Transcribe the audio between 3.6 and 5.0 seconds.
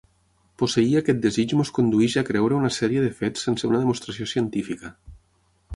una demostració científica.